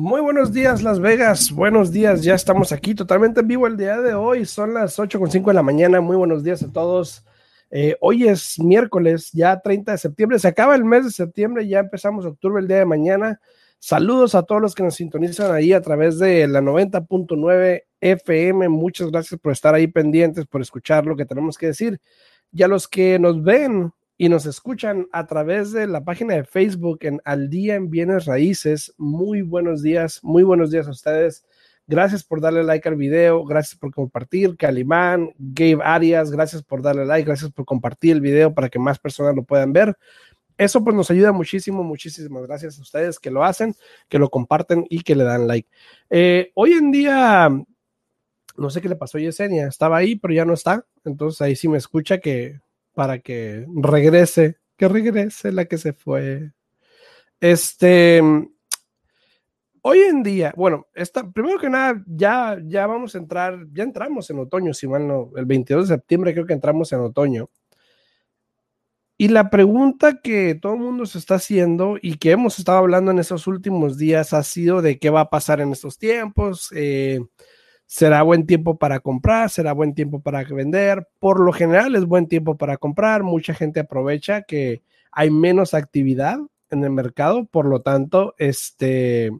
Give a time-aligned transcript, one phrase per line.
[0.00, 1.50] Muy buenos días, Las Vegas.
[1.50, 4.46] Buenos días, ya estamos aquí totalmente en vivo el día de hoy.
[4.46, 6.00] Son las 8.5 de la mañana.
[6.00, 7.24] Muy buenos días a todos.
[7.72, 10.38] Eh, hoy es miércoles, ya 30 de septiembre.
[10.38, 13.40] Se acaba el mes de septiembre, ya empezamos octubre el día de mañana.
[13.80, 18.68] Saludos a todos los que nos sintonizan ahí a través de la 90.9 FM.
[18.68, 22.00] Muchas gracias por estar ahí pendientes, por escuchar lo que tenemos que decir.
[22.52, 23.90] Y a los que nos ven
[24.20, 28.26] y nos escuchan a través de la página de Facebook en Al Día en Bienes
[28.26, 28.92] Raíces.
[28.98, 31.44] Muy buenos días, muy buenos días a ustedes.
[31.86, 34.56] Gracias por darle like al video, gracias por compartir.
[34.56, 38.98] Calimán, Gabe Arias, gracias por darle like, gracias por compartir el video para que más
[38.98, 39.96] personas lo puedan ver.
[40.58, 43.76] Eso pues nos ayuda muchísimo, muchísimas gracias a ustedes que lo hacen,
[44.08, 45.68] que lo comparten y que le dan like.
[46.10, 47.48] Eh, hoy en día,
[48.56, 50.84] no sé qué le pasó a Yesenia, estaba ahí, pero ya no está.
[51.04, 52.58] Entonces ahí sí me escucha que
[52.98, 56.50] para que regrese, que regrese la que se fue.
[57.38, 58.20] Este,
[59.82, 64.28] hoy en día, bueno, está, primero que nada, ya, ya vamos a entrar, ya entramos
[64.30, 67.48] en otoño, si mal no, el 22 de septiembre creo que entramos en otoño.
[69.16, 73.12] Y la pregunta que todo el mundo se está haciendo y que hemos estado hablando
[73.12, 76.70] en estos últimos días ha sido de qué va a pasar en estos tiempos.
[76.74, 77.20] Eh,
[77.88, 81.08] será buen tiempo para comprar, será buen tiempo para vender.
[81.18, 83.22] Por lo general es buen tiempo para comprar.
[83.22, 86.38] Mucha gente aprovecha que hay menos actividad
[86.70, 89.30] en el mercado, por lo tanto, este,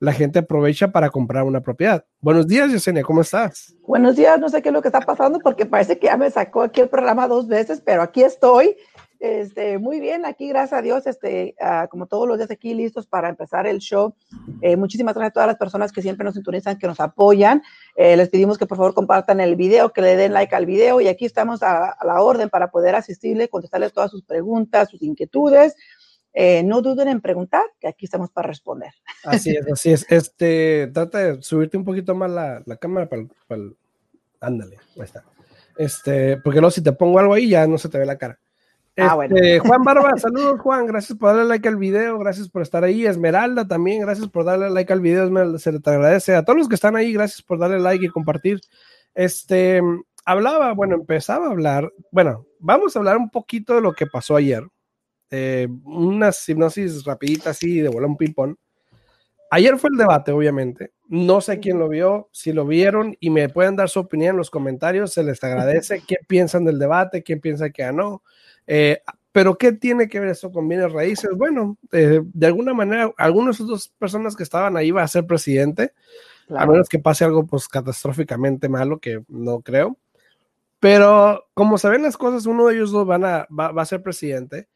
[0.00, 2.04] la gente aprovecha para comprar una propiedad.
[2.20, 3.76] Buenos días, Yesenia, ¿cómo estás?
[3.86, 6.32] Buenos días, no sé qué es lo que está pasando porque parece que ya me
[6.32, 8.76] sacó aquí el programa dos veces, pero aquí estoy.
[9.24, 13.06] Este, muy bien, aquí gracias a Dios, este, uh, como todos los días aquí listos
[13.06, 14.14] para empezar el show.
[14.60, 17.62] Eh, muchísimas gracias a todas las personas que siempre nos sintonizan, que nos apoyan.
[17.96, 21.00] Eh, les pedimos que por favor compartan el video, que le den like al video
[21.00, 25.74] y aquí estamos a, la orden para poder asistirle, contestarle todas sus preguntas, sus inquietudes.
[26.34, 28.92] Eh, no duden en preguntar, que aquí estamos para responder.
[29.24, 30.04] Así es, así es.
[30.10, 33.62] Este, trata de subirte un poquito más la, cámara para, para
[34.40, 35.24] ándale, ahí está.
[35.78, 38.38] Este, porque luego si te pongo algo ahí ya no se te ve la cara.
[38.96, 39.36] Ah, bueno.
[39.36, 43.06] Este, Juan Barba, saludos Juan, gracias por darle like al video, gracias por estar ahí.
[43.06, 46.34] Esmeralda también, gracias por darle like al video, Esmeralda, se le te agradece.
[46.34, 48.60] A todos los que están ahí, gracias por darle like y compartir.
[49.14, 49.80] Este,
[50.24, 54.36] hablaba, bueno, empezaba a hablar, bueno, vamos a hablar un poquito de lo que pasó
[54.36, 54.64] ayer.
[55.30, 58.54] Eh, una hipnosis rapidita así de bola un ping-pong.
[59.50, 60.92] Ayer fue el debate, obviamente.
[61.08, 64.36] No sé quién lo vio, si lo vieron y me pueden dar su opinión en
[64.38, 66.02] los comentarios, se les agradece.
[66.06, 67.22] ¿Qué piensan del debate?
[67.22, 68.22] ¿Quién piensa que ganó?
[68.66, 69.00] Eh,
[69.32, 71.30] pero ¿qué tiene que ver eso con bienes raíces?
[71.36, 75.92] Bueno, eh, de alguna manera, algunas otras personas que estaban ahí va a ser presidente,
[76.46, 76.64] claro.
[76.64, 79.98] a menos que pase algo pues catastróficamente malo, que no creo.
[80.78, 83.86] Pero como se ven las cosas, uno de ellos dos van a, va, va a
[83.86, 84.68] ser presidente.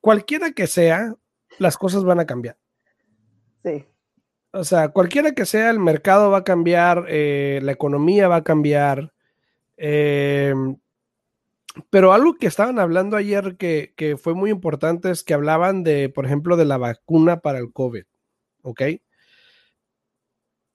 [0.00, 1.14] Cualquiera que sea,
[1.58, 2.56] las cosas van a cambiar.
[3.64, 3.86] Sí.
[4.52, 8.44] O sea, cualquiera que sea, el mercado va a cambiar, eh, la economía va a
[8.44, 9.12] cambiar.
[9.76, 10.54] Eh,
[11.90, 16.24] pero algo que estaban hablando ayer que, fue muy importante es que hablaban de, por
[16.26, 18.04] ejemplo, de la vacuna para el COVID.
[18.62, 18.82] ¿Ok?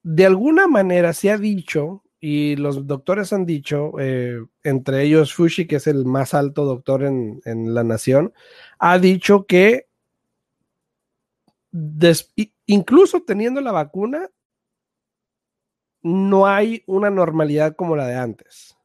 [0.02, 5.66] De alguna manera se ha dicho, y los doctores han dicho, eh, entre ellos Fushi,
[5.66, 7.40] que es el más alto doctor en,
[7.74, 8.32] la nación,
[8.78, 9.86] ha dicho que
[12.66, 14.28] incluso teniendo la vacuna,
[16.02, 18.79] no hay una normalidad como la de antes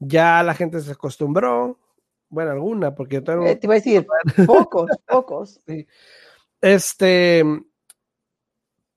[0.00, 1.78] ya la gente se acostumbró,
[2.28, 3.46] bueno, alguna, porque yo tengo...
[3.46, 4.06] Eh, te iba a decir,
[4.46, 5.60] pocos, pocos.
[5.66, 5.86] Sí.
[6.60, 7.44] Este,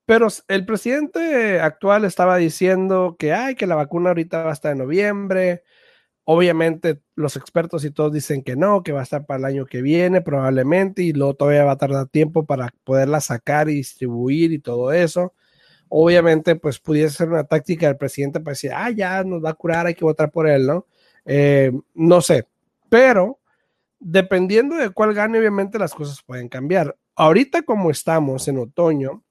[0.06, 4.72] pero el presidente actual estaba diciendo que, ay, que la vacuna ahorita va a estar
[4.72, 5.62] en noviembre.
[6.24, 9.66] Obviamente los expertos y todos dicen que no, que va a estar para el año
[9.66, 14.52] que viene probablemente y luego todavía va a tardar tiempo para poderla sacar y distribuir
[14.52, 15.34] y todo eso.
[15.96, 19.54] Obviamente, pues pudiese ser una táctica del presidente para decir, ah, ya nos va a
[19.54, 20.86] curar, hay que votar por él, ¿no?
[21.24, 22.48] Eh, no sé,
[22.88, 23.38] pero
[24.00, 26.96] dependiendo de cuál gane, obviamente las cosas pueden cambiar.
[27.14, 29.22] Ahorita como estamos en otoño,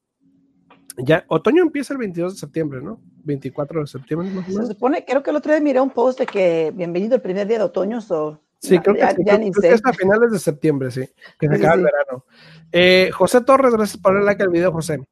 [0.96, 2.98] ya otoño empieza el 22 de septiembre, ¿no?
[3.24, 4.30] 24 de septiembre.
[4.30, 7.20] Más Se supone, creo que el otro día miré un post de que bienvenido el
[7.20, 8.00] primer día de otoño.
[8.00, 11.06] So, sí, creo, ya, que, ya creo, creo que, es a finales de septiembre, sí,
[11.38, 11.80] que se sí, acaba sí.
[11.80, 12.24] el verano.
[12.72, 15.04] Eh, José Torres, gracias por darle like al video, José.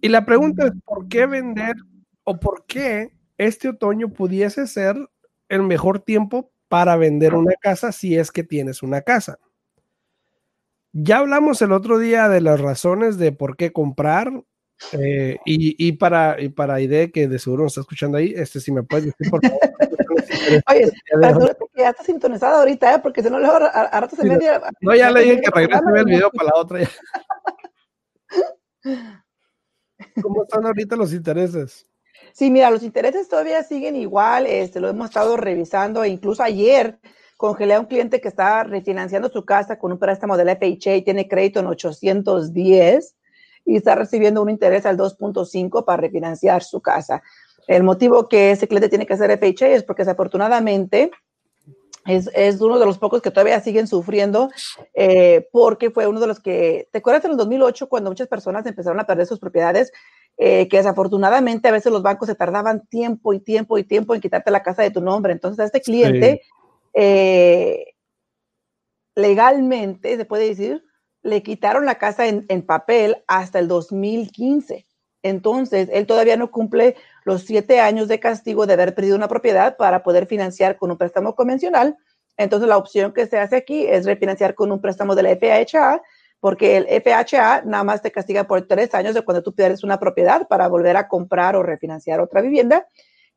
[0.00, 1.76] Y la pregunta es, ¿por qué vender
[2.24, 4.96] o por qué este otoño pudiese ser
[5.48, 9.38] el mejor tiempo para vender una casa si es que tienes una casa?
[10.92, 14.32] Ya hablamos el otro día de las razones de por qué comprar.
[14.92, 18.84] Eh, y, para, y para que de seguro nos está escuchando ahí, este, si me
[18.84, 19.58] puedes decir por favor.
[20.70, 20.90] Oye,
[21.74, 22.98] que ya está sintonizado ahorita, ¿eh?
[23.02, 24.60] porque si no, luego a, a rato se sí, media.
[24.80, 26.80] No, ya le dije que regrese el video para la otra.
[30.22, 31.86] ¿Cómo están ahorita los intereses?
[32.32, 36.98] Sí, mira, los intereses todavía siguen igual, este, lo hemos estado revisando, e incluso ayer
[37.36, 41.02] congelé a un cliente que estaba refinanciando su casa con un préstamo del FHA y
[41.02, 43.16] tiene crédito en 810
[43.64, 47.22] y está recibiendo un interés al 2.5 para refinanciar su casa.
[47.68, 51.10] El motivo que ese cliente tiene que hacer FHA es porque desafortunadamente
[52.08, 54.50] es, es, uno de los pocos que todavía siguen sufriendo
[54.94, 58.66] eh, porque fue uno de los que, ¿te acuerdas en el 2008 cuando muchas personas
[58.66, 59.92] empezaron a perder sus propiedades?
[60.40, 64.20] Eh, que desafortunadamente a veces los bancos se tardaban tiempo y tiempo y tiempo en
[64.20, 65.32] quitarte la casa de tu nombre.
[65.32, 66.50] Entonces a este cliente, sí.
[66.94, 67.94] eh,
[69.16, 70.84] legalmente, se puede decir,
[71.22, 74.86] le quitaron la casa en, en papel hasta el 2015.
[75.22, 76.96] Entonces, él todavía no cumple
[77.28, 80.96] los siete años de castigo de haber perdido una propiedad para poder financiar con un
[80.96, 81.96] préstamo convencional.
[82.38, 86.00] Entonces, la opción que se hace aquí es refinanciar con un préstamo de la FHA,
[86.40, 90.00] porque el FHA nada más te castiga por tres años de cuando tú pierdes una
[90.00, 92.86] propiedad para volver a comprar o refinanciar otra vivienda.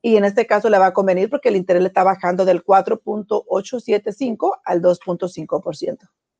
[0.01, 2.63] Y en este caso le va a convenir porque el interés le está bajando del
[2.63, 5.97] 4.875 al 2.5%.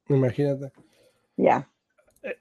[0.08, 0.72] Imagínate.
[1.36, 1.70] Ya.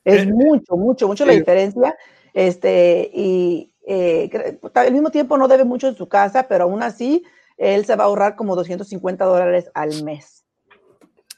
[0.04, 1.96] Es eh, mucho, mucho, mucho eh, la diferencia.
[2.32, 7.24] Este, y eh, al mismo tiempo no debe mucho en su casa, pero aún así
[7.56, 10.44] él se va a ahorrar como 250 dólares al mes.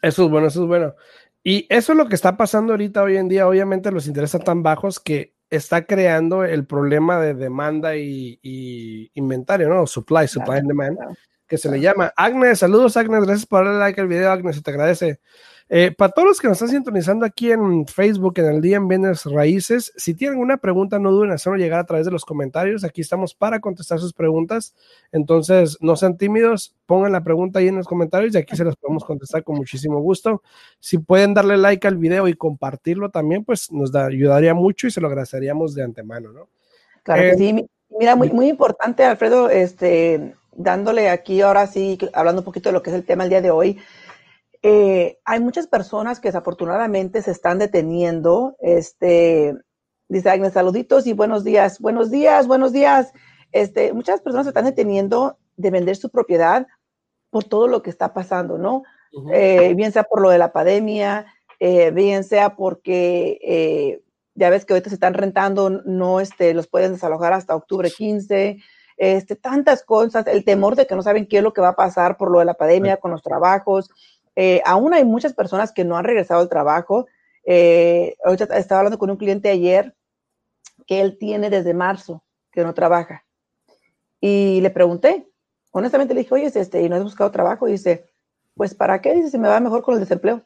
[0.03, 0.95] Eso es bueno, eso es bueno.
[1.43, 3.49] Y eso es lo que está pasando ahorita hoy en día.
[3.49, 9.11] Obviamente los intereses están tan bajos que está creando el problema de demanda y, y
[9.15, 9.87] inventario, ¿no?
[9.87, 11.15] Supply, supply claro, and demand, claro,
[11.53, 12.11] que se le llama.
[12.17, 15.21] Agnes, saludos Agnes, gracias por darle like al video, Agnes, se te agradece.
[15.69, 18.89] Eh, para todos los que nos están sintonizando aquí en Facebook, en el día en
[18.89, 22.25] Bienes Raíces, si tienen alguna pregunta, no duden en hacerlo llegar a través de los
[22.25, 22.85] comentarios.
[22.85, 24.75] Aquí estamos para contestar sus preguntas.
[25.13, 28.77] Entonces, no sean tímidos, pongan la pregunta ahí en los comentarios y aquí se las
[28.77, 30.43] podemos contestar con muchísimo gusto.
[30.81, 34.91] Si pueden darle like al video y compartirlo también, pues nos da, ayudaría mucho y
[34.91, 36.49] se lo agradeceríamos de antemano, ¿no?
[37.03, 37.67] Claro eh, sí.
[37.99, 42.83] Mira, muy, muy importante, Alfredo, este, dándole aquí ahora sí, hablando un poquito de lo
[42.83, 43.79] que es el tema el día de hoy.
[44.63, 48.57] Eh, hay muchas personas que desafortunadamente se están deteniendo.
[48.61, 49.55] Este,
[50.09, 51.81] dice Agnes, saluditos y buenos días.
[51.81, 53.13] Buenos días, buenos días.
[53.51, 56.67] Este, muchas personas se están deteniendo de vender su propiedad
[57.31, 58.83] por todo lo que está pasando, ¿no?
[59.13, 59.35] Uh -huh.
[59.35, 61.27] eh, bien sea por lo de la pandemia,
[61.59, 64.01] eh, bien sea porque
[64.35, 68.59] ya ves que ahorita se están rentando, no este, los pueden desalojar hasta octubre 15,
[68.97, 71.77] este, tantas cosas, el temor de que no saben qué es lo que va a
[71.77, 73.91] pasar por lo de la pandemia con los trabajos.
[74.37, 77.07] Eh, aún hay muchas personas que no han regresado al trabajo.
[77.45, 79.95] Eh, ahorita estaba hablando con un cliente ayer
[80.87, 83.25] que él tiene desde marzo que no trabaja.
[84.21, 85.29] Y le pregunté,
[85.73, 87.69] honestamente le dije, oye, este, ¿y no has buscado trabajo?
[87.69, 88.07] Y dice,
[88.55, 89.15] pues ¿para qué?
[89.15, 90.43] Dice, se me va mejor con el desempleo.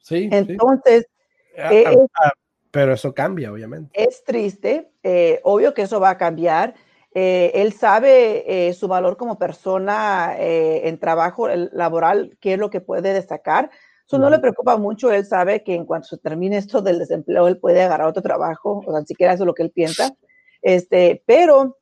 [0.00, 0.28] Sí.
[0.30, 1.58] Entonces, sí.
[1.58, 2.32] Ah, eh, ah, ah,
[2.70, 3.90] pero eso cambia, obviamente.
[3.94, 6.74] Es triste, eh, obvio que eso va a cambiar.
[7.16, 12.70] Eh, él sabe eh, su valor como persona eh, en trabajo laboral, qué es lo
[12.70, 13.70] que puede destacar.
[14.06, 17.48] Eso no le preocupa mucho, él sabe que en cuanto se termine esto del desempleo,
[17.48, 20.14] él puede agarrar otro trabajo, o sea, ni siquiera eso es lo que él piensa.
[20.60, 21.78] Este, pero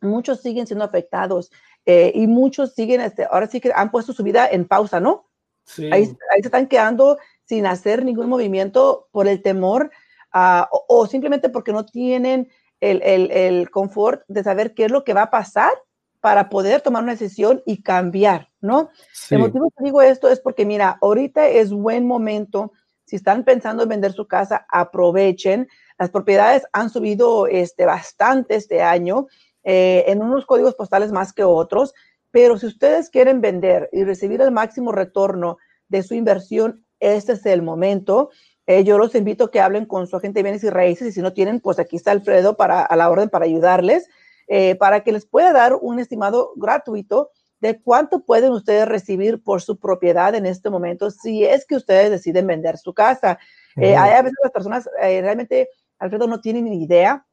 [0.00, 1.50] muchos siguen siendo afectados
[1.86, 5.30] eh, y muchos siguen, este, ahora sí que han puesto su vida en pausa, ¿no?
[5.64, 5.86] Sí.
[5.92, 6.02] Ahí,
[6.34, 9.90] ahí se están quedando sin hacer ningún movimiento por el temor
[10.34, 12.50] uh, o, o simplemente porque no tienen
[12.80, 15.72] el, el, el, confort de saber qué es lo que va a pasar
[16.20, 18.90] para poder tomar una decisión y cambiar, ¿no?
[19.12, 19.34] Sí.
[19.34, 22.72] El motivo que digo esto es porque, mira, ahorita es buen momento,
[23.04, 25.68] si están pensando en vender su casa, aprovechen.
[25.98, 29.26] Las propiedades han subido este, bastante este año,
[29.64, 31.94] eh, en unos códigos postales más que otros,
[32.30, 35.58] pero si ustedes quieren vender y recibir el máximo retorno
[35.88, 38.30] de su inversión, este es el momento.
[38.68, 41.12] Eh, yo los invito a que hablen con su agente de bienes y raíces y
[41.12, 44.10] si no tienen, pues aquí está Alfredo para, a la orden para ayudarles,
[44.46, 49.62] eh, para que les pueda dar un estimado gratuito de cuánto pueden ustedes recibir por
[49.62, 53.38] su propiedad en este momento si es que ustedes deciden vender su casa.
[53.74, 53.84] Uh -huh.
[53.84, 57.24] eh, hay a veces las personas eh, realmente, Alfredo, no tienen ni idea.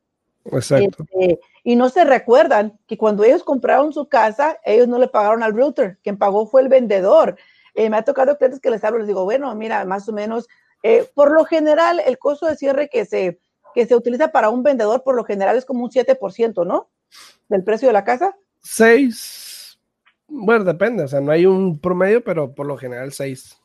[0.46, 1.04] Exacto.
[1.04, 5.44] Este, y no se recuerdan que cuando ellos compraron su casa, ellos no le pagaron
[5.44, 7.36] al realtor, quien pagó fue el vendedor.
[7.74, 10.48] Eh, me ha tocado clientes que les hablo, les digo, bueno, mira, más o menos
[10.88, 13.40] eh, por lo general, el costo de cierre que se,
[13.74, 16.92] que se utiliza para un vendedor por lo general es como un 7%, ¿no?
[17.50, 18.38] Del precio de la casa.
[18.62, 19.80] 6.
[20.28, 23.58] Bueno, depende, o sea, no hay un promedio, pero por lo general 6.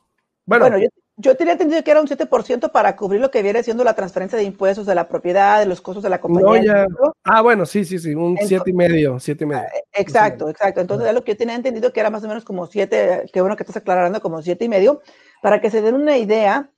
[0.47, 3.61] Bueno, bueno yo, yo tenía entendido que era un 7% para cubrir lo que viene
[3.61, 6.87] siendo la transferencia de impuestos de la propiedad, de los costos de la compañía.
[7.25, 9.61] ah, bueno, sí, sí, sí, un 7 y medio, 7 y medio.
[9.61, 10.81] Ah, exacto, exacto.
[10.81, 13.41] Entonces, es lo que yo tenía entendido que era más o menos como 7, qué
[13.41, 15.03] bueno que estás aclarando, como 7 y medio,
[15.43, 16.71] para que se den una idea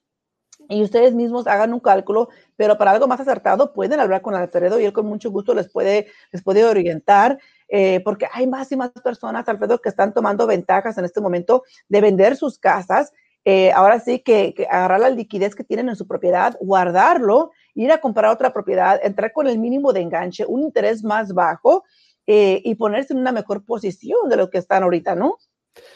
[0.69, 4.79] y ustedes mismos hagan un cálculo, pero para algo más acertado pueden hablar con Alfredo
[4.79, 7.39] y él con mucho gusto les puede, les puede orientar.
[7.67, 11.63] Eh, porque hay más y más personas, Alfredo, que están tomando ventajas en este momento
[11.89, 13.11] de vender sus casas
[13.45, 17.99] eh, ahora sí que, agarrar la liquidez que tienen en su propiedad, guardarlo, ir a
[17.99, 21.83] comprar otra propiedad, entrar con el mínimo de enganche, un interés más bajo
[22.25, 25.37] eh, y ponerse en una mejor posición de lo que están ahorita, ¿no?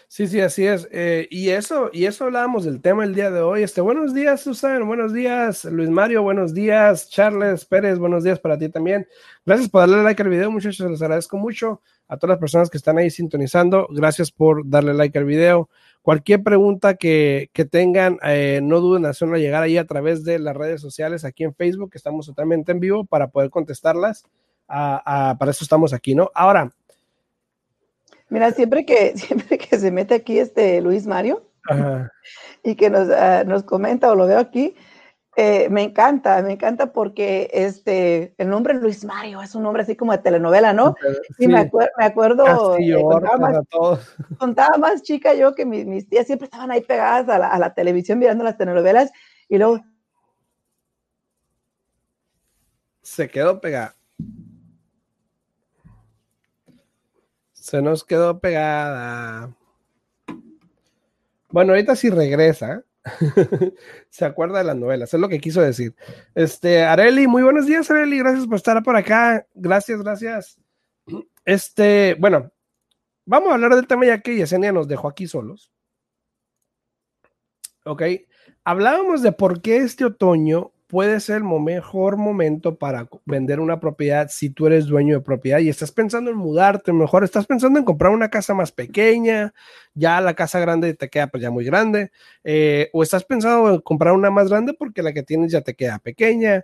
[0.08, 0.88] Sí, sí, así es.
[0.92, 3.64] Eh, y eso, y eso hablábamos del tema el día de hoy.
[3.64, 8.58] Este, buenos días, Susan, buenos días, Luis Mario, buenos días, Charles Pérez, buenos días para
[8.58, 9.08] ti también.
[9.46, 12.78] Gracias por darle like al video, muchachos, les agradezco mucho a todas las personas que
[12.78, 13.88] están ahí sintonizando.
[13.92, 15.70] Gracias por darle like al video.
[16.02, 20.56] Cualquier pregunta que, tengan, eh, no duden en hacerla llegar ahí a través de las
[20.56, 24.24] redes sociales, aquí en Facebook, estamos totalmente en vivo para poder contestarlas.
[24.68, 26.32] para eso estamos aquí, ¿no?
[26.34, 26.72] Ahora.
[28.30, 31.44] Mira, siempre que, siempre que se mete aquí este Luis Mario
[32.64, 34.76] y que nos, ah, nos comenta o lo veo aquí,
[35.40, 39.96] eh, me encanta, me encanta porque este, el nombre Luis Mario es un nombre así
[39.96, 40.96] como de telenovela, ¿no?
[41.38, 43.04] Sí, me, me, acuerdo, eh,
[44.40, 47.74] contaba, más, chica yo que mis, tías siempre estaban ahí pegadas a la, a la,
[47.76, 49.12] televisión mirando las telenovelas
[49.48, 49.80] y luego...
[53.04, 53.97] Se quedó pegada.
[57.68, 59.54] Se nos quedó pegada.
[61.50, 62.86] Bueno, ahorita sí regresa.
[64.10, 65.94] se acuerda de las novelas, es lo que quiso decir.
[66.34, 69.46] Este, Areli, muy buenos días, Areli, gracias por estar por acá.
[69.54, 70.58] Gracias, gracias.
[71.44, 72.50] Este, bueno,
[73.26, 75.70] vamos a hablar del tema ya que Yesenia nos dejó aquí solos.
[77.84, 78.02] Ok,
[78.64, 84.30] hablábamos de por qué este otoño puede ser el mejor momento para vender una propiedad
[84.30, 87.86] si tú eres dueño de propiedad y estás pensando en mudarte, mejor estás pensando en
[87.86, 89.54] comprar una casa más pequeña,
[89.94, 92.12] ya la casa grande te queda pues ya muy grande,
[92.44, 95.76] eh, o estás pensando en comprar una más grande porque la que tienes ya te
[95.76, 96.64] queda pequeña.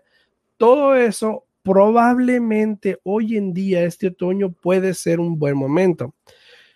[0.57, 6.13] Todo eso probablemente hoy en día, este otoño, puede ser un buen momento.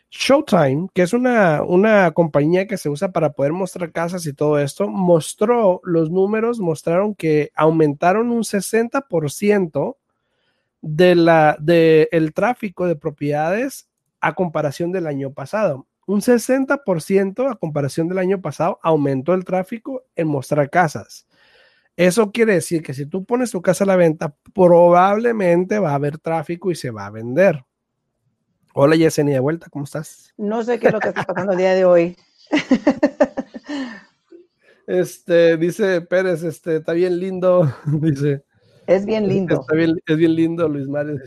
[0.09, 4.57] Showtime, que es una, una compañía que se usa para poder mostrar casas y todo
[4.59, 9.97] esto, mostró los números, mostraron que aumentaron un 60%
[10.81, 13.89] de de el tráfico de propiedades
[14.21, 15.87] a comparación del año pasado.
[16.05, 21.27] Un 60% a comparación del año pasado aumentó el tráfico en mostrar casas.
[21.97, 25.95] Eso quiere decir que si tú pones tu casa a la venta, probablemente va a
[25.95, 27.66] haber tráfico y se va a vender.
[28.79, 30.35] Hola Yesenia, de vuelta, ¿cómo estás?
[30.37, 32.15] No sé qué es lo que está pasando el día de hoy.
[34.85, 38.45] Este, dice Pérez, este, está bien lindo, dice.
[38.85, 39.59] Es bien lindo.
[39.59, 41.17] Está bien, es bien lindo, Luis Mario.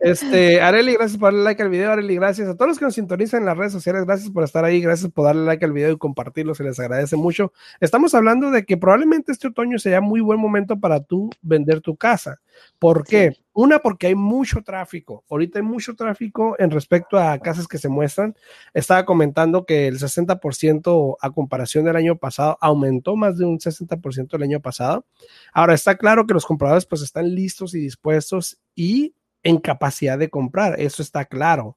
[0.00, 1.92] Este, Areli, gracias por darle like al video.
[1.92, 4.04] Areli, gracias a todos los que nos sintonizan en las redes sociales.
[4.06, 4.80] Gracias por estar ahí.
[4.80, 6.54] Gracias por darle like al video y compartirlo.
[6.56, 7.52] Se les agradece mucho.
[7.80, 11.94] Estamos hablando de que probablemente este otoño sea muy buen momento para tú vender tu
[11.94, 12.40] casa.
[12.80, 13.36] ¿Por qué?
[13.56, 15.24] Una, porque hay mucho tráfico.
[15.30, 18.34] Ahorita hay mucho tráfico en respecto a casas que se muestran.
[18.72, 24.34] Estaba comentando que el 60% a comparación del año pasado aumentó más de un 60%
[24.34, 25.06] el año pasado.
[25.52, 30.30] Ahora está claro que los compradores pues están listos y dispuestos y en capacidad de
[30.30, 30.80] comprar.
[30.80, 31.76] Eso está claro.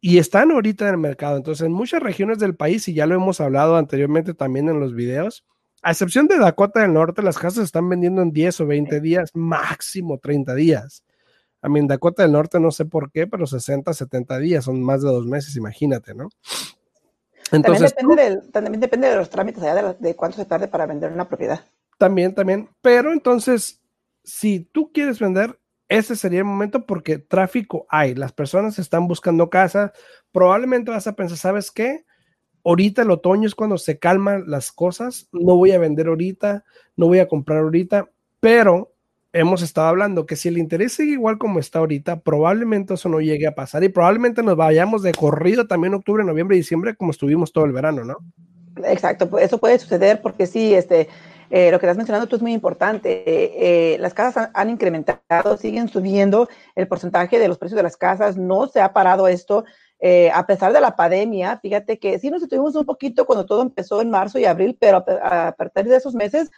[0.00, 1.36] Y están ahorita en el mercado.
[1.36, 4.94] Entonces, en muchas regiones del país, y ya lo hemos hablado anteriormente también en los
[4.94, 5.44] videos,
[5.86, 9.30] a excepción de Dakota del Norte, las casas están vendiendo en 10 o 20 días,
[9.34, 11.04] máximo 30 días.
[11.62, 14.82] A mí en Dakota del Norte no sé por qué, pero 60, 70 días, son
[14.82, 16.28] más de dos meses, imagínate, ¿no?
[17.52, 21.28] Entonces, también, depende de los trámites allá de, de cuánto se tarde para vender una
[21.28, 21.60] propiedad.
[21.98, 22.68] También, también.
[22.82, 23.80] Pero entonces,
[24.24, 25.56] si tú quieres vender,
[25.88, 29.92] ese sería el momento porque tráfico hay, las personas están buscando casa,
[30.32, 32.05] probablemente vas a pensar, ¿sabes qué?
[32.66, 36.64] Ahorita el otoño es cuando se calman las cosas, no voy a vender ahorita,
[36.96, 38.92] no voy a comprar ahorita, pero
[39.32, 43.20] hemos estado hablando que si el interés sigue igual como está ahorita, probablemente eso no
[43.20, 47.12] llegue a pasar y probablemente nos vayamos de corrido también octubre, noviembre y diciembre como
[47.12, 48.16] estuvimos todo el verano, ¿no?
[48.84, 51.08] Exacto, pues eso puede suceder porque sí, este,
[51.50, 53.22] eh, lo que estás mencionando tú es muy importante.
[53.26, 57.96] Eh, eh, las casas han, incrementado, siguen subiendo el porcentaje de los precios de las
[57.96, 59.64] casas, no se ha parado esto.
[60.00, 64.00] A pesar de la pandemia, fíjate que sí nos estuvimos un poquito cuando todo empezó
[64.00, 66.50] en marzo y abril, pero a, partir de esos meses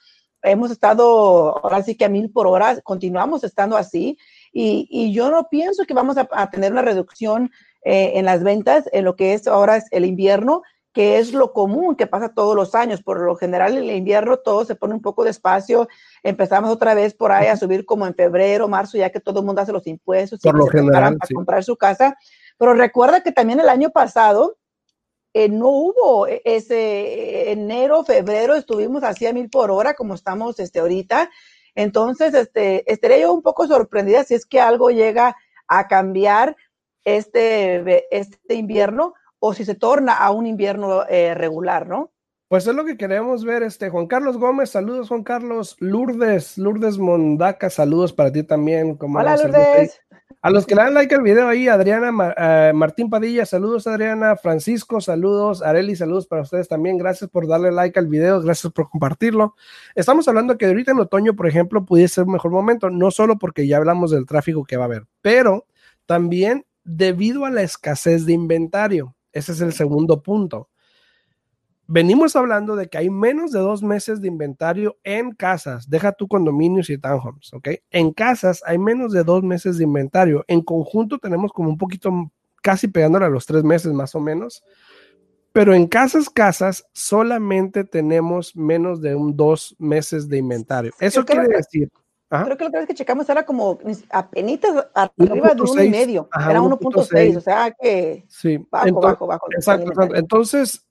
[0.42, 4.18] hemos estado ahora sí que a mil por hora, continuamos estando así
[4.52, 7.50] y, yo no pienso que vamos a, tener una reducción
[7.84, 11.52] eh, en las ventas en lo que es ahora es el invierno, que es lo
[11.52, 13.02] común que pasa todos los años.
[13.02, 15.86] Por lo general, en el invierno todo se pone un poco despacio.
[16.22, 19.46] Empezamos otra vez por ahí a subir como en febrero, marzo, ya que todo el
[19.46, 22.16] mundo hace los impuestos por y lo se general, para comprar su casa.
[22.58, 24.58] Pero recuerda que también el año pasado
[25.32, 30.58] eh, no hubo e, ese enero, febrero, estuvimos así a mil por hora como estamos
[30.58, 31.30] este, ahorita.
[31.74, 35.36] Entonces, este, estaría yo un poco sorprendida si es que algo llega
[35.68, 36.56] a cambiar
[37.04, 42.10] este, este invierno o si se torna a un invierno eh, regular, ¿no?
[42.48, 46.96] Pues es lo que queremos ver, este Juan Carlos Gómez, saludos Juan Carlos, Lourdes, Lourdes
[46.96, 48.96] Mondaca, saludos para ti también.
[48.96, 50.00] Como Hola Lourdes.
[50.40, 54.36] A los que le dan like al video ahí, Adriana eh, Martín Padilla, saludos Adriana,
[54.36, 58.88] Francisco, saludos, Areli, saludos para ustedes también, gracias por darle like al video, gracias por
[58.88, 59.56] compartirlo.
[59.96, 63.36] Estamos hablando que ahorita en otoño, por ejemplo, pudiese ser un mejor momento, no solo
[63.36, 65.66] porque ya hablamos del tráfico que va a haber, pero
[66.06, 69.16] también debido a la escasez de inventario.
[69.32, 70.68] Ese es el segundo punto
[71.88, 75.88] venimos hablando de que hay menos de dos meses de inventario en casas.
[75.88, 77.68] Deja tu condominios y townhomes, ¿ok?
[77.90, 80.44] En casas hay menos de dos meses de inventario.
[80.46, 82.30] En conjunto tenemos como un poquito,
[82.62, 84.62] casi pegándole a los tres meses más o menos.
[85.52, 90.92] Pero en casas, casas, solamente tenemos menos de un dos meses de inventario.
[91.00, 91.90] Eso quiere decir...
[92.30, 93.78] Creo que la vez que checamos era como
[94.10, 94.58] apenas
[94.92, 96.28] arriba de uno y medio.
[96.38, 98.58] era 1.6, o sea que sí.
[98.70, 99.46] bajo, bajo, bajo.
[99.50, 100.14] Exacto.
[100.14, 100.86] Entonces,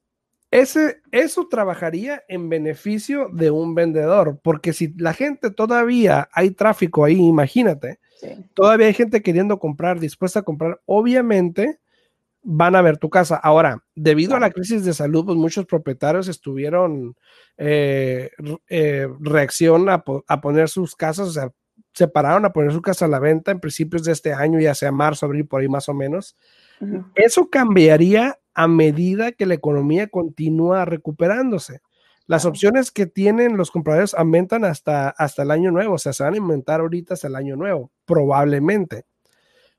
[0.52, 7.04] ese, eso trabajaría en beneficio de un vendedor, porque si la gente todavía hay tráfico
[7.04, 8.00] ahí, imagínate,
[8.54, 11.80] todavía hay gente queriendo comprar, dispuesta a comprar, obviamente
[12.50, 13.36] van a ver tu casa.
[13.36, 17.16] Ahora, debido a la crisis de salud, pues muchos propietarios estuvieron
[17.58, 18.32] eh,
[18.70, 20.02] eh, reacción a,
[20.42, 21.52] poner sus casas, o sea,
[21.94, 24.76] se pararon a poner su casa a la venta en principios de este año, ya
[24.76, 26.38] sea marzo, abril, por ahí más o menos.
[27.16, 31.82] Eso cambiaría a medida que la economía continúa recuperándose.
[32.26, 36.24] Las opciones que tienen los compradores aumentan hasta, hasta el año nuevo, o sea, se
[36.24, 39.06] van a inventar ahorita hasta el año nuevo, probablemente.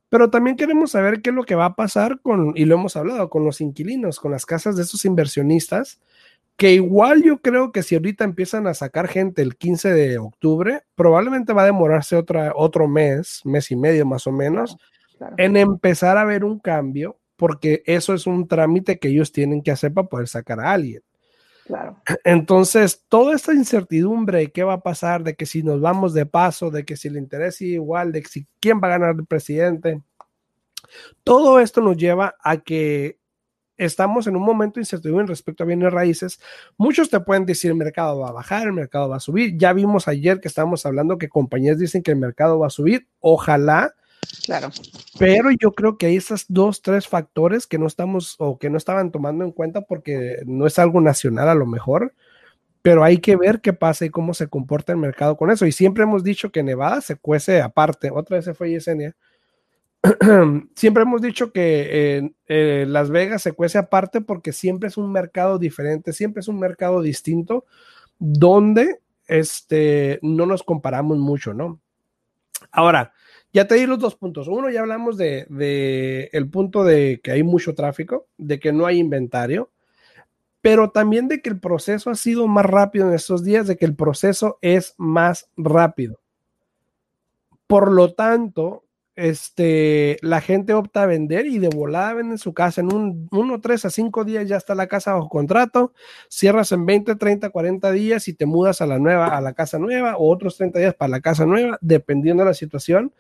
[0.09, 2.97] Pero también queremos saber qué es lo que va a pasar con, y lo hemos
[2.97, 6.01] hablado, con los inquilinos, con las casas de esos inversionistas,
[6.57, 10.83] que igual yo creo que si ahorita empiezan a sacar gente el 15 de octubre,
[10.95, 14.79] probablemente va a demorarse otra, otro mes, mes y medio más o menos,
[15.37, 19.71] en empezar a ver un cambio porque eso es un trámite que ellos tienen que
[19.71, 21.03] hacer para poder sacar a alguien.
[21.67, 21.97] Claro.
[22.25, 26.27] Entonces, toda esta incertidumbre de qué va a pasar, de que si nos vamos de
[26.27, 29.15] paso, de que si el interés es igual, de que si quién va a ganar
[29.17, 30.03] el presidente,
[31.23, 33.19] todo esto nos lleva a que
[33.77, 36.41] estamos en un momento de incertidumbre respecto a bienes raíces.
[36.77, 39.57] Muchos te pueden decir el mercado va a bajar, el mercado va a subir.
[39.57, 43.07] Ya vimos ayer que estábamos hablando que compañías dicen que el mercado va a subir.
[43.21, 43.95] Ojalá
[44.45, 44.71] Claro.
[45.19, 48.79] Pero yo creo que hay esos dos, tres factores que no estamos o que no
[48.79, 52.15] estaban tomando en cuenta porque no es algo nacional a lo mejor,
[52.83, 55.67] pero hay que ver qué pasa y cómo se comporta el mercado con eso.
[55.67, 58.11] Y siempre hemos dicho que Nevada se cuece aparte.
[58.11, 59.15] Otra vez se fue Yesenia.
[60.75, 65.59] siempre hemos dicho que eh, Las Vegas se cuece aparte porque siempre es un mercado
[65.59, 67.65] diferente, siempre es un mercado distinto
[68.19, 71.81] donde este, no nos comparamos mucho, ¿no?
[72.71, 73.13] Ahora,
[73.53, 74.49] ya te di los dos puntos.
[74.49, 78.99] Uno, ya hablamos de, el punto de que hay mucho tráfico, de que no hay
[78.99, 79.71] inventario,
[80.61, 83.87] pero también de que el proceso ha sido más rápido en estos días, de que
[83.87, 86.21] el proceso es más rápido.
[87.67, 88.85] Por lo tanto,
[89.19, 92.83] este, la gente opta a vender y de volada venden su casa.
[92.83, 95.93] En un, uno, tres a cinco días ya está la casa bajo contrato,
[96.29, 99.81] cierras en 20, 30, 40 días y te mudas a la nueva, a la casa
[99.81, 103.13] nueva o otros 30 días para la casa nueva, dependiendo de la situación,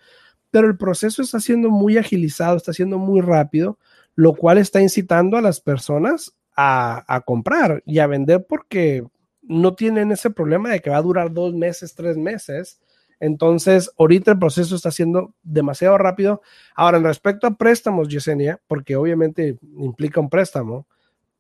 [0.52, 3.76] pero el proceso está siendo muy agilizado, está siendo muy rápido,
[4.14, 9.04] lo cual está incitando a las personas a, a comprar y a vender porque
[9.42, 12.80] no tienen ese problema de que va a durar dos meses, tres meses,
[13.20, 16.40] entonces, ahorita el proceso está siendo demasiado rápido.
[16.74, 20.87] Ahora, en respecto a préstamos, Yesenia, porque obviamente implica un préstamo,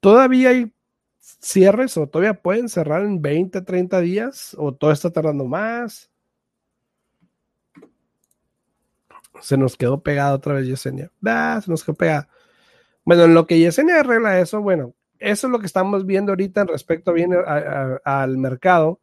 [0.00, 0.72] ¿todavía hay
[1.20, 6.10] cierres o todavía pueden cerrar en 20, 30 días o todo está tardando más?
[9.40, 11.12] Se nos quedó pegado otra vez Yesenia.
[11.24, 12.26] Ah, se nos quedó pegado.
[13.04, 16.62] Bueno, en lo que Yesenia arregla eso, bueno, eso es lo que estamos viendo ahorita
[16.62, 17.30] en respecto bien
[18.04, 19.00] al mercado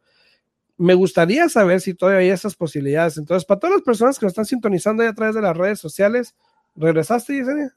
[0.77, 3.17] me gustaría saber si todavía hay esas posibilidades.
[3.17, 5.79] Entonces, para todas las personas que nos están sintonizando ahí a través de las redes
[5.79, 6.35] sociales,
[6.75, 7.75] ¿regresaste, Yesenia?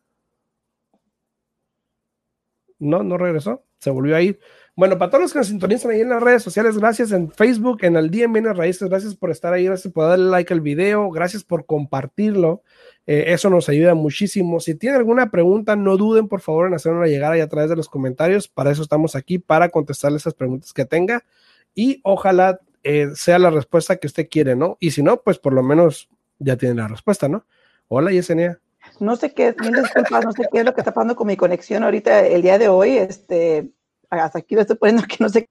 [2.78, 4.38] No, no regresó, se volvió a ir.
[4.76, 7.78] Bueno, para todos los que nos sintonizan ahí en las redes sociales, gracias en Facebook,
[7.82, 11.42] en el DM Raíces, gracias por estar ahí, gracias por darle like al video, gracias
[11.42, 12.62] por compartirlo.
[13.04, 14.60] Eh, eso nos ayuda muchísimo.
[14.60, 17.74] Si tienen alguna pregunta, no duden por favor en hacernos llegar ahí a través de
[17.74, 18.46] los comentarios.
[18.46, 21.24] Para eso estamos aquí, para contestarle esas preguntas que tenga.
[21.74, 24.78] Y ojalá eh, sea la respuesta que usted quiere, ¿no?
[24.80, 27.44] Y si no, pues por lo menos ya tiene la respuesta, ¿no?
[27.88, 28.60] Hola, Yesenia.
[28.98, 31.82] No sé qué, disculpas, no sé qué es lo que está pasando con mi conexión
[31.84, 32.96] ahorita el día de hoy.
[32.96, 33.70] Este,
[34.08, 35.46] hasta aquí lo estoy poniendo que no sé.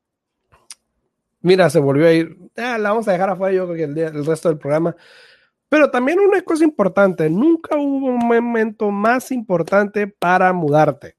[1.41, 2.36] Mira, se volvió a ir.
[2.56, 4.95] Ah, la vamos a dejar afuera yo creo que el, día, el resto del programa.
[5.69, 11.17] Pero también una cosa importante, nunca hubo un momento más importante para mudarte.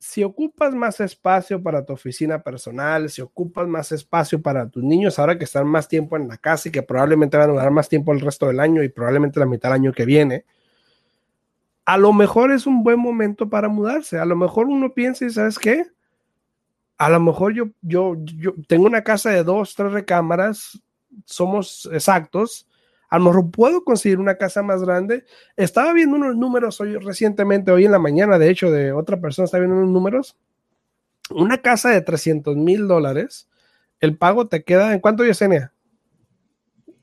[0.00, 5.18] Si ocupas más espacio para tu oficina personal, si ocupas más espacio para tus niños
[5.18, 7.88] ahora que están más tiempo en la casa y que probablemente van a durar más
[7.88, 10.46] tiempo el resto del año y probablemente la mitad del año que viene,
[11.84, 14.18] a lo mejor es un buen momento para mudarse.
[14.18, 15.84] A lo mejor uno piensa y sabes qué,
[16.96, 20.80] a lo mejor yo, yo, yo tengo una casa de dos, tres recámaras,
[21.26, 22.66] somos exactos,
[23.10, 25.24] a lo mejor puedo conseguir una casa más grande.
[25.56, 29.44] Estaba viendo unos números hoy recientemente, hoy en la mañana, de hecho, de otra persona,
[29.46, 30.36] está viendo unos números.
[31.30, 33.48] Una casa de 300 mil dólares,
[33.98, 35.72] el pago te queda, ¿en cuánto, Yesenia?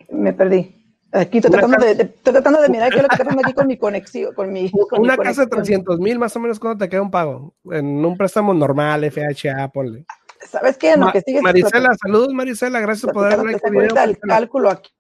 [0.10, 0.74] Me perdí.
[1.12, 3.54] Aquí estoy tratando, de, estoy tratando, de, mirar qué es lo que está pasando aquí
[3.54, 4.34] con mi conexión.
[4.34, 7.54] Con mi, una casa de 300 mil, más o menos, ¿cuánto te queda un pago?
[7.72, 10.06] En un préstamo normal, FHA, ponle.
[10.50, 10.96] ¿Sabes qué?
[11.12, 13.58] que sigue Marisela, saludos Marisela, gracias por darle
[14.06, 14.92] el cálculo aquí,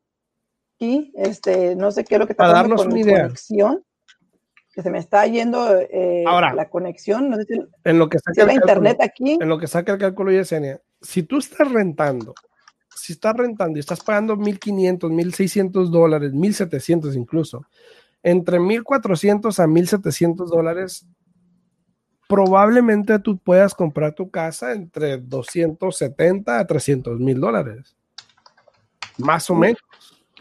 [0.79, 3.83] este, no sé qué es lo que está pasando con mi conexión,
[4.73, 8.19] que se me está yendo eh, Ahora, la conexión, no sé si, en lo que
[8.19, 9.37] saca el internet aquí.
[9.41, 12.33] En lo que saca el cálculo Yesenia, si tú estás rentando
[12.97, 17.65] si estás rentando y estás pagando 1.500, 1.600 dólares, 1.700 incluso,
[18.23, 21.07] entre 1.400 a 1.700 dólares,
[22.27, 27.95] probablemente tú puedas comprar tu casa entre 270 a 300 mil dólares.
[29.17, 29.79] Más o menos.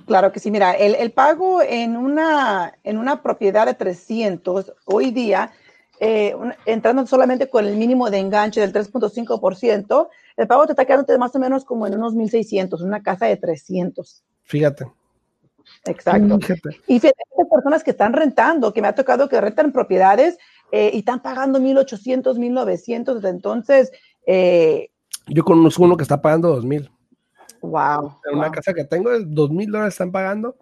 [0.06, 5.10] Claro que sí, mira, el, el, pago en una, en una propiedad de 300 hoy
[5.10, 5.50] día,
[5.98, 11.18] eh, entrando solamente con el mínimo de enganche del 3.5%, el pago te está quedando
[11.18, 14.22] más o menos como en unos 1.600, una casa de 300.
[14.44, 14.86] Fíjate.
[15.86, 16.38] Exacto.
[16.86, 20.38] Y fíjate, personas que están rentando, que me ha tocado que rentan propiedades
[20.70, 23.28] eh, y están pagando 1.800, 1.900.
[23.28, 23.90] Entonces...
[24.26, 24.90] Eh,
[25.26, 26.90] Yo conozco uno que está pagando 2.000.
[27.66, 28.20] Wow.
[28.30, 30.56] En una casa que tengo, dos mil dólares están pagando.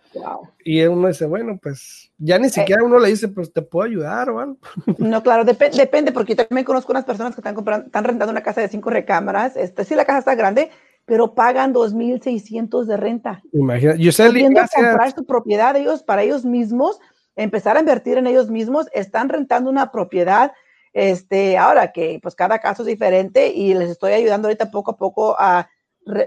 [0.65, 4.31] Y uno dice, bueno, pues ya ni siquiera uno le dice, pues te puedo ayudar
[4.31, 4.59] o algo.
[4.99, 8.43] No, claro, depende, porque yo también conozco unas personas que están comprando, están rentando una
[8.43, 9.57] casa de cinco recámaras.
[9.57, 10.71] Este, sí, la casa está grande,
[11.05, 13.43] pero pagan 2.600 de renta.
[13.53, 14.29] Imagina, yo sé,
[14.75, 16.99] comprar su propiedad ellos para ellos mismos,
[17.37, 20.53] empezar a invertir en ellos mismos, están rentando una propiedad.
[20.93, 24.97] Este, ahora que pues cada caso es diferente y les estoy ayudando ahorita poco a
[24.97, 25.69] poco a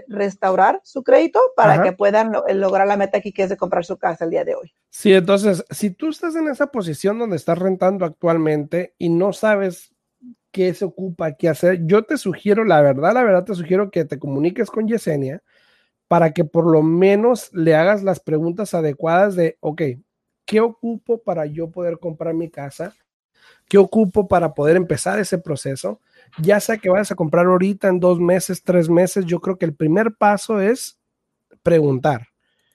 [0.08, 3.96] restaurar su crédito para que puedan eh, lograr la meta que es de comprar su
[3.96, 4.74] casa el día de hoy.
[4.90, 9.94] Sí, entonces, si tú estás en esa posición donde estás rentando actualmente y no sabes
[10.50, 14.04] qué se ocupa, qué hacer, yo te sugiero, la verdad, la verdad te sugiero que
[14.04, 15.42] te comuniques con Yesenia
[16.08, 19.82] para que por lo menos le hagas las preguntas adecuadas de, ok,
[20.46, 22.94] ¿qué ocupo para yo poder comprar mi casa?
[23.68, 26.00] ¿Qué ocupo para poder empezar ese proceso?
[26.38, 29.64] Ya sea que vayas a comprar ahorita en dos meses, tres meses, yo creo que
[29.64, 30.98] el primer paso es
[31.62, 32.28] preguntar.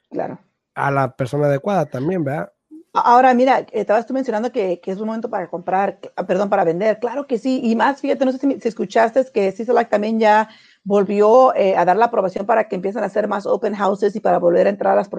[0.09, 0.39] Claro.
[0.75, 2.51] A la persona adecuada también, ¿verdad?
[2.93, 6.99] Ahora, mira, estabas tú mencionando que, es un momento para comprar, ah, perdón, para vender.
[6.99, 7.59] Claro que sí.
[7.63, 10.47] Y más, fíjate, no sé si, escuchaste que CISOLAC también ya
[10.83, 14.19] volvió eh, a dar la aprobación para que empiecen a hacer más open houses y
[14.19, 15.09] para volver a entrar a las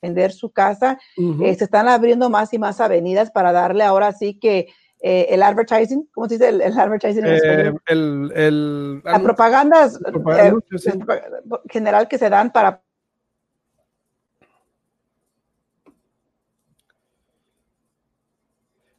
[0.00, 0.98] vender su casa.
[1.16, 4.68] Eh, se están abriendo más y más avenidas para darle ahora sí que
[5.00, 7.76] eh, el advertising, ¿cómo se dice el, advertising en español?
[7.76, 10.52] Eh, el, el, la propaganda eh,
[11.70, 12.82] general que se dan para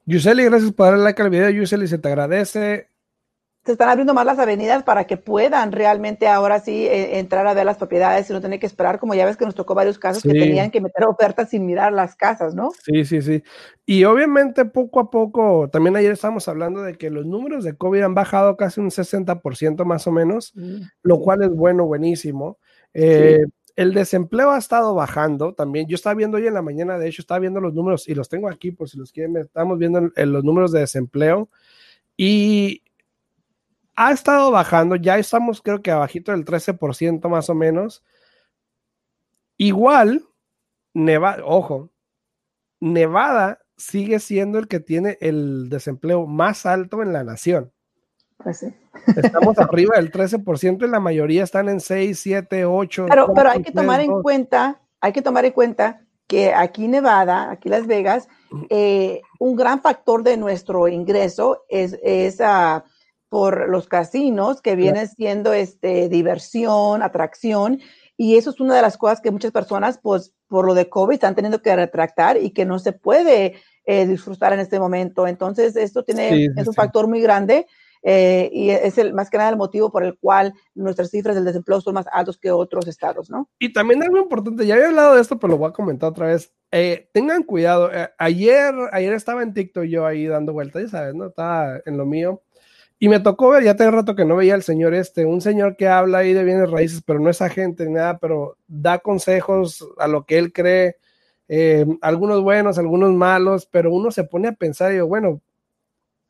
[0.06, 1.52] Yuseli, gracias por darle like al video.
[1.52, 2.90] Yuseli, se te agradece
[3.70, 7.54] se están abriendo más las avenidas para que puedan realmente ahora sí eh, entrar a
[7.54, 10.00] ver las propiedades y no tener que esperar, como ya ves que nos tocó varios
[10.00, 12.72] casos que tenían que meter ofertas sin mirar las casas, ¿no?
[12.84, 13.44] Sí, sí, sí.
[13.86, 18.02] Y obviamente poco a poco, también ayer estábamos hablando de que los números de COVID
[18.02, 20.82] han bajado casi un 60% más o menos, mm.
[21.04, 22.58] lo cual es bueno, buenísimo.
[22.96, 23.44] Eh,
[23.76, 25.86] el desempleo ha estado bajando también.
[25.88, 28.30] Yo estaba viendo hoy en la mañana, de hecho, estaba viendo los números y los
[28.30, 31.52] tengo aquí por si los quieren Estamos viendo los números de desempleo
[32.18, 32.82] y
[34.02, 38.02] ha estado bajando, ya estamos creo que abajito del 13% más o menos.
[39.58, 40.26] Igual,
[40.94, 41.90] Nevada, ojo,
[42.80, 47.74] Nevada sigue siendo el que tiene el desempleo más alto en la nación.
[48.38, 48.74] Pues sí.
[49.18, 53.06] Estamos arriba del 13% y la mayoría están en 6, 7, 8.
[53.10, 57.52] Pero, pero hay que tomar en cuenta, hay que tomar en cuenta que aquí Nevada,
[57.52, 58.30] aquí Las Vegas,
[58.70, 62.82] eh, un gran factor de nuestro ingreso es, es uh,
[63.30, 67.80] por los casinos, que viene siendo este, diversión, atracción,
[68.18, 71.14] y eso es una de las cosas que muchas personas, pues, por lo de COVID,
[71.14, 73.54] están teniendo que retractar y que no se puede
[73.86, 75.26] eh, disfrutar en este momento.
[75.26, 76.78] Entonces, esto tiene, sí, es un sí.
[76.78, 77.66] factor muy grande.
[78.02, 81.46] Eh, y es el, más que nada el motivo por el cual nuestras cifras del
[81.46, 83.50] desempleo son más altos que otros estados, ¿no?
[83.60, 86.28] Y también algo importante, ya había hablado de esto, pero lo voy a comentar otra
[86.28, 86.54] vez.
[86.72, 91.16] Eh, tengan cuidado, eh, ayer, ayer estaba en TikTok yo ahí dando vueltas, ya sabes,
[91.16, 91.28] ¿no?
[91.28, 92.42] Estaba en lo mío.
[93.02, 95.78] Y me tocó ver, ya tenía rato que no veía al señor este, un señor
[95.78, 99.88] que habla ahí de bienes raíces, pero no es agente ni nada, pero da consejos
[99.98, 100.98] a lo que él cree,
[101.48, 105.42] eh, algunos buenos, algunos malos, pero uno se pone a pensar y digo, bueno,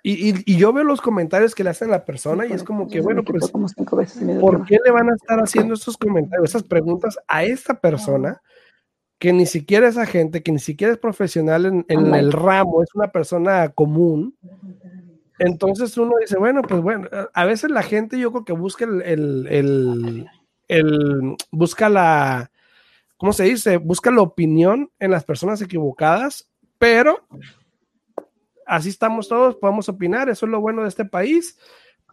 [0.04, 2.64] y, y, y, yo veo los comentarios que le hacen a la persona y es
[2.64, 3.52] como que, bueno, pues,
[4.40, 8.42] ¿por qué le van a estar haciendo estos comentarios, esas preguntas a esta persona
[9.18, 12.96] que ni siquiera es agente, que ni siquiera es profesional en, en el ramo, es
[12.96, 14.38] una persona común?
[15.40, 19.02] Entonces uno dice, bueno, pues bueno, a veces la gente yo creo que busca el,
[19.02, 20.28] el, el,
[20.68, 22.52] el busca la,
[23.18, 23.78] ¿cómo se dice?
[23.78, 27.26] Busca la opinión en las personas equivocadas, pero
[28.66, 31.58] así estamos todos, podemos opinar, eso es lo bueno de este país,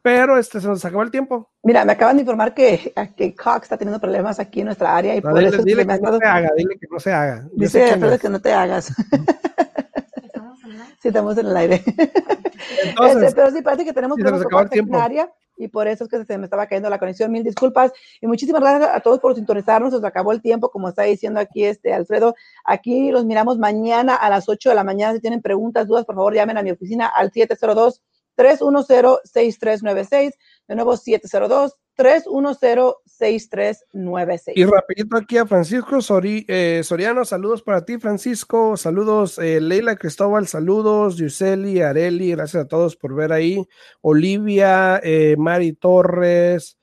[0.03, 1.51] pero este, se nos acabó el tiempo.
[1.65, 5.17] Mira, me acaban de informar que, que Cox está teniendo problemas aquí en nuestra área
[5.17, 7.13] y no, por dile, eso dile que, que no se haga, dile que no se
[7.13, 7.49] haga.
[7.53, 8.87] Dice que no te hagas.
[11.03, 11.83] sí, estamos en el aire.
[12.85, 14.47] Entonces, este, pero sí parece que tenemos problemas
[14.89, 17.33] la área y por eso es que se me estaba cayendo la conexión.
[17.33, 19.91] Mil disculpas y muchísimas gracias a todos por sintonizarnos.
[19.91, 22.35] Se nos acabó el tiempo, como está diciendo aquí este Alfredo.
[22.65, 25.15] Aquí los miramos mañana a las 8 de la mañana.
[25.15, 28.03] Si tienen preguntas, dudas, por favor, llamen a mi oficina al 702
[28.37, 30.35] 310 6396.
[30.69, 34.53] De nuevo, 702 310-6396.
[34.55, 40.47] Y rapidito aquí a Francisco eh, Soriano, saludos para ti, Francisco, saludos, eh, Leila Cristóbal,
[40.47, 43.67] saludos, Yuseli, Areli, gracias a todos por ver ahí,
[44.03, 46.77] Olivia, eh, Mari Torres,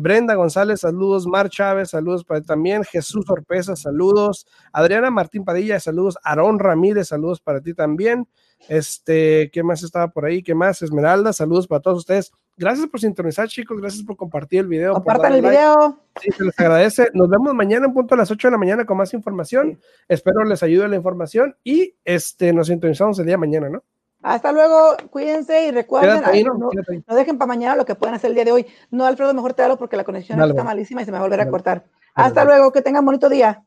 [0.00, 6.18] Brenda González, saludos, Mar Chávez, saludos para también, Jesús Orpeza, saludos, Adriana Martín Padilla, saludos,
[6.24, 8.26] Aarón Ramírez, saludos para ti también,
[8.68, 10.42] este, ¿qué más estaba por ahí?
[10.42, 10.82] ¿Qué más?
[10.82, 12.32] Esmeralda, saludos para todos ustedes.
[12.56, 13.80] Gracias por sintonizar, chicos.
[13.80, 14.94] Gracias por compartir el video.
[14.94, 15.56] Compartan el like.
[15.56, 16.00] video.
[16.20, 17.08] Sí, se les agradece.
[17.14, 19.78] Nos vemos mañana en punto a las 8 de la mañana con más información.
[19.80, 19.86] Sí.
[20.08, 23.84] Espero les ayude la información y este, nos sintonizamos el día de mañana, ¿no?
[24.20, 26.70] Hasta luego, cuídense y recuerden, ahí, no, no,
[27.06, 28.66] no, dejen para mañana lo que pueden hacer el día de hoy.
[28.90, 31.20] No, Alfredo, mejor te hablo porque la conexión dale, está malísima y se me va
[31.20, 31.84] a volver dale, a cortar.
[32.14, 33.64] Hasta luego, que tengan bonito día.